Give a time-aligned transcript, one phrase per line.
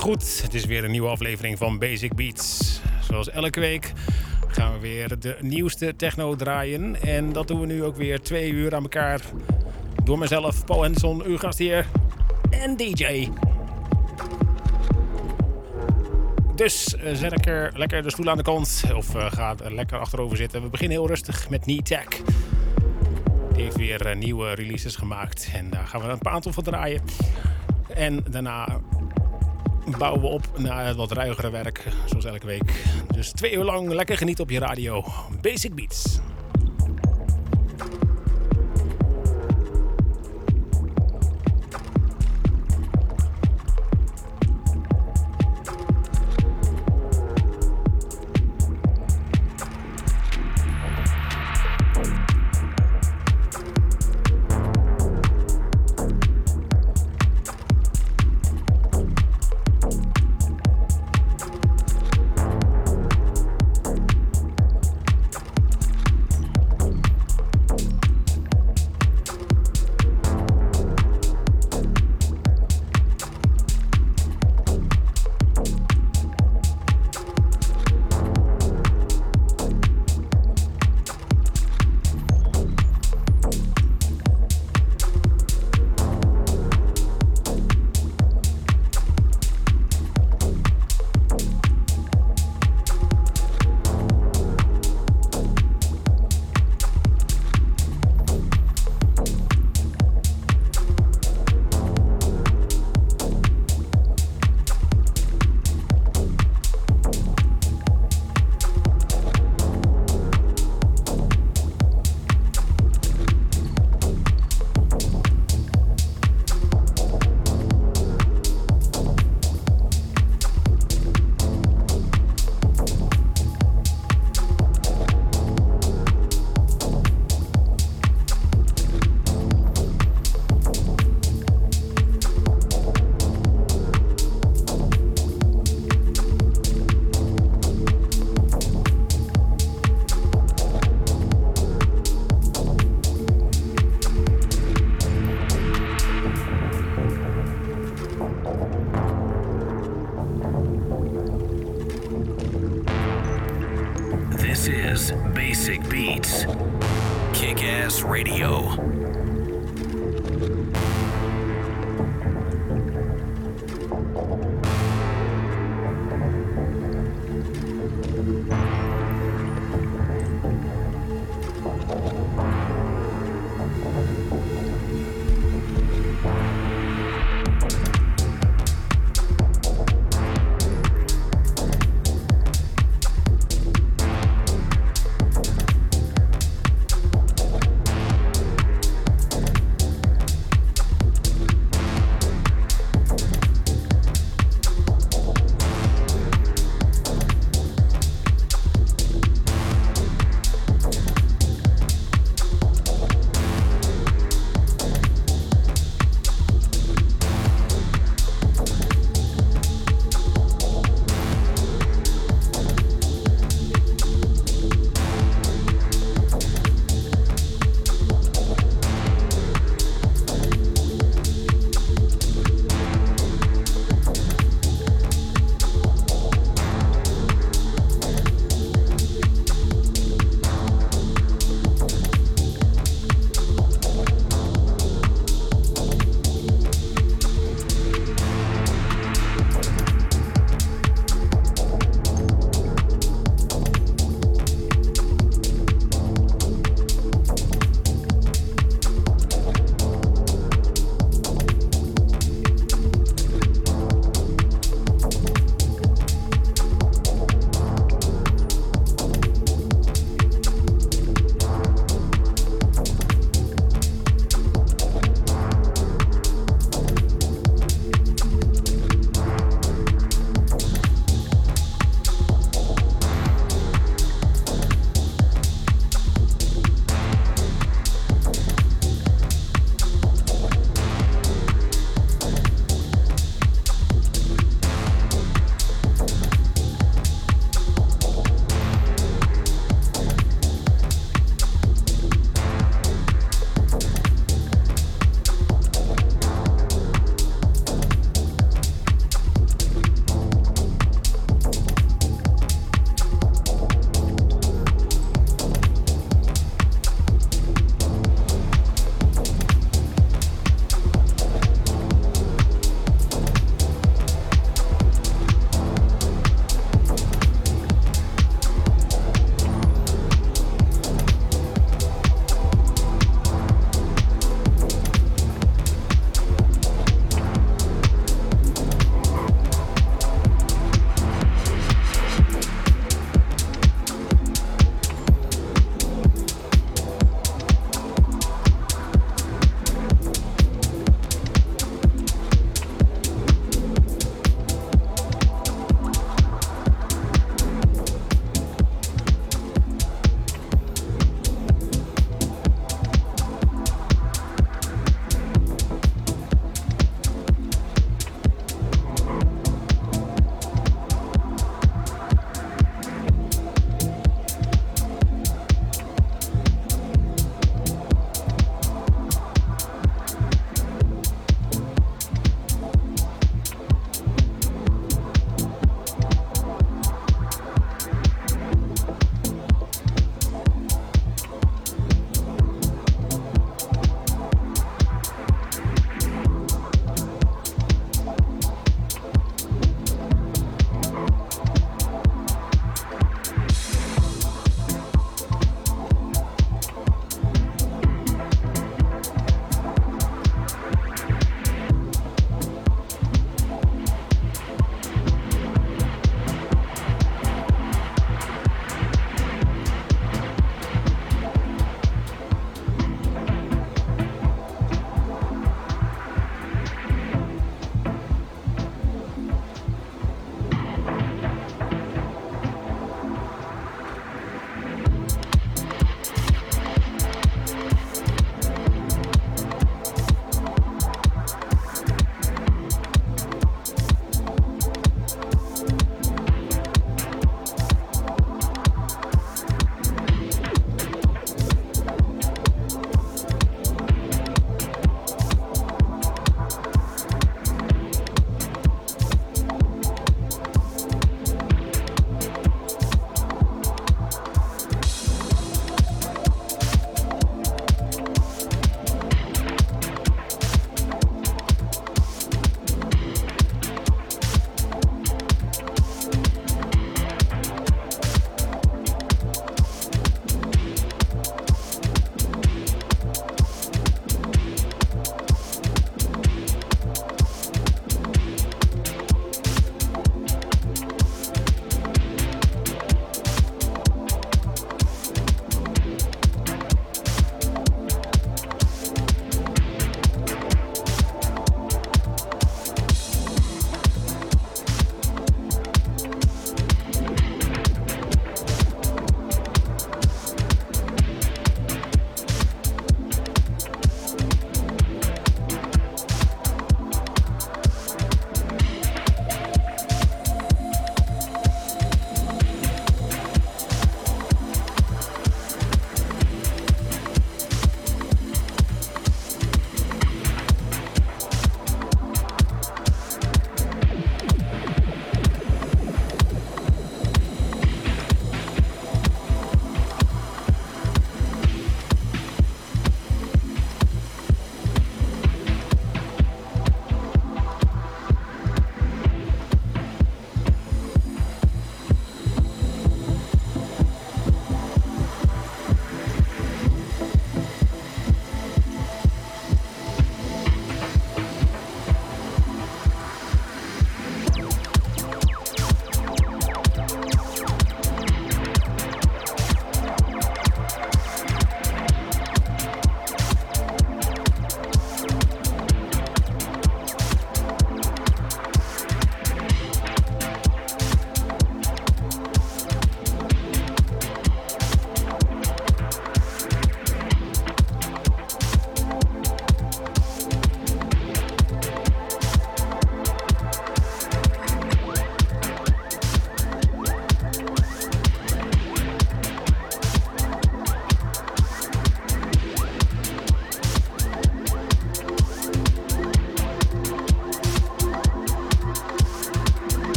[0.00, 0.42] Goed.
[0.42, 2.80] Het is weer een nieuwe aflevering van Basic Beats.
[3.00, 3.92] Zoals elke week
[4.46, 7.02] gaan we weer de nieuwste techno draaien.
[7.02, 9.20] En dat doen we nu ook weer twee uur aan elkaar.
[10.04, 11.86] Door mezelf, Paul Henson, uw gastheer
[12.50, 13.28] en DJ.
[16.54, 18.82] Dus uh, zet ik er lekker de stoel aan de kant.
[18.94, 20.62] Of uh, ga er lekker achterover zitten.
[20.62, 22.06] We beginnen heel rustig met Tech.
[23.52, 25.50] Die heeft weer uh, nieuwe releases gemaakt.
[25.54, 27.02] En daar gaan we een aantal van draaien.
[27.88, 28.80] En daarna
[29.98, 32.84] bouwen we op naar wat ruigere werk, zoals elke week.
[33.14, 35.04] Dus twee uur lang lekker genieten op je radio.
[35.40, 36.20] Basic Beats.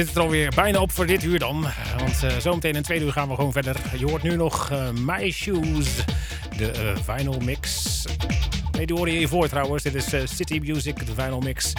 [0.00, 1.66] Zit het er alweer bijna op voor dit uur dan.
[1.98, 3.76] Want uh, zometeen in tweede uur gaan we gewoon verder.
[3.98, 5.88] Je hoort nu nog uh, My Shoes,
[6.56, 8.04] de uh, vinyl mix.
[8.72, 9.82] Nee, die hoorde je hiervoor trouwens.
[9.82, 11.72] Dit is City Music, de vinyl mix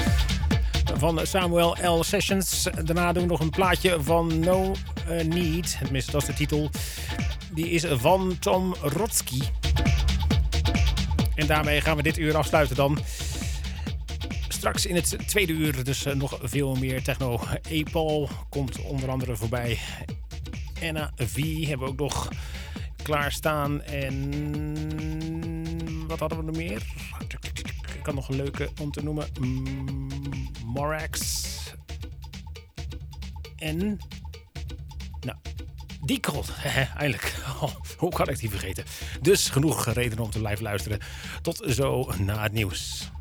[0.98, 2.04] van Samuel L.
[2.04, 2.68] Sessions.
[2.84, 4.76] Daarna doen we nog een plaatje van No
[5.24, 5.78] Need.
[5.84, 6.70] Tenminste, dat is de titel.
[7.52, 9.42] Die is van Tom Rotsky.
[11.36, 12.98] En daarmee gaan we dit uur afsluiten dan.
[14.62, 17.40] Straks in het tweede uur dus eh, nog veel meer techno.
[17.70, 19.80] Epal komt onder andere voorbij.
[20.82, 22.30] Anna V hebben we ook nog
[23.04, 23.82] klaarstaan.
[23.82, 24.18] En
[26.08, 26.84] wat hadden we nog meer?
[27.96, 29.28] Ik kan nog een leuke om te noemen.
[30.66, 31.44] Morax.
[33.56, 34.00] En...
[35.22, 35.38] Nou,
[36.06, 36.52] Decold.
[36.98, 37.36] Eindelijk.
[37.62, 38.84] Oh, hoe kan ik die vergeten?
[39.22, 41.00] Dus genoeg reden om te blijven luisteren.
[41.42, 43.12] Tot zo na het nieuws.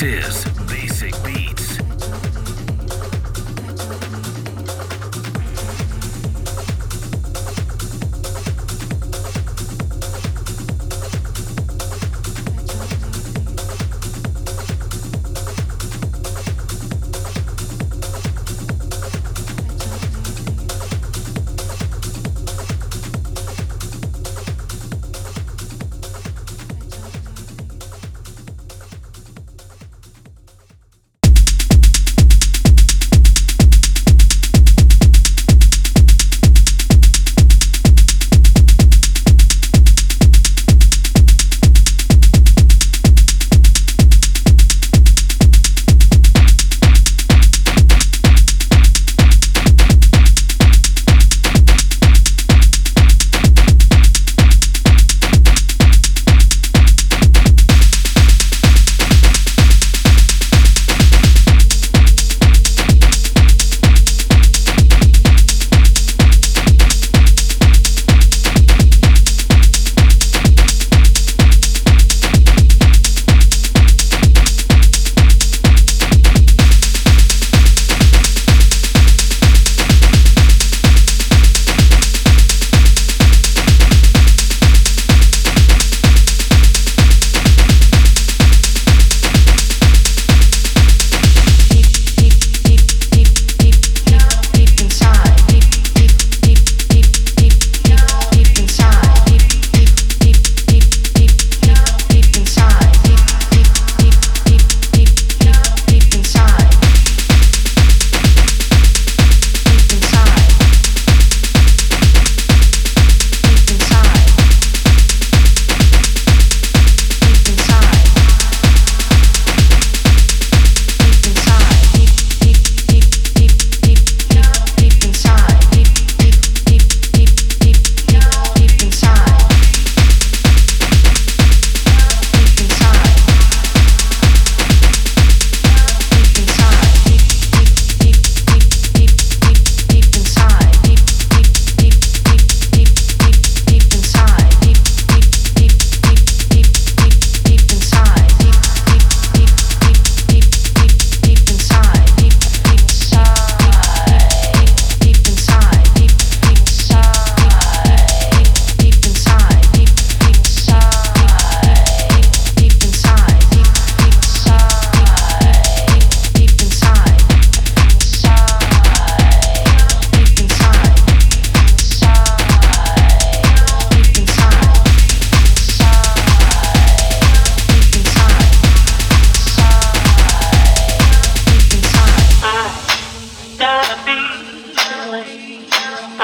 [0.00, 0.57] Is